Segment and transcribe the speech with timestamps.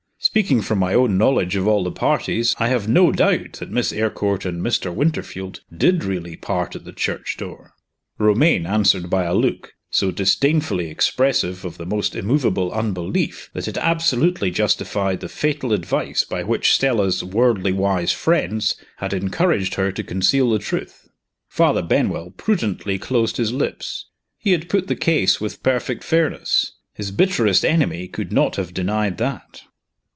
[0.23, 3.91] Speaking from my own knowledge of all the parties, I have no doubt that Miss
[3.91, 4.93] Eyrecourt and Mr.
[4.93, 7.73] Winterfield did really part at the church door."
[8.19, 13.77] Romayne answered by a look so disdainfully expressive of the most immovable unbelief that it
[13.77, 20.03] absolutely justified the fatal advice by which Stella's worldly wise friends had encouraged her to
[20.03, 21.09] conceal the truth.
[21.47, 24.05] Father Benwell prudently closed his lips.
[24.37, 29.17] He had put the case with perfect fairness his bitterest enemy could not have denied
[29.17, 29.63] that.